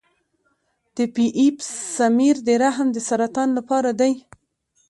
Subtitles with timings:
[0.95, 1.57] د پی ایپ
[1.95, 4.13] سمیر د رحم د سرطان لپاره دی.